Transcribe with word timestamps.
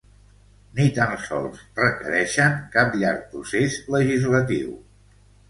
Ni 0.77 0.85
tan 0.95 1.11
sols 1.25 1.59
requereixen 1.81 2.57
cap 2.77 2.99
llarg 3.03 3.23
procés 3.35 3.79
legislatiu. 3.99 4.75